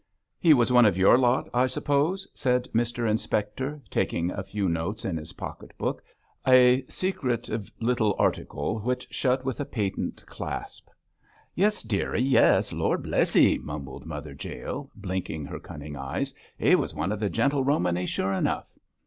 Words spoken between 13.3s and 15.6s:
'ee,' mumbled Mother Jael, blinking her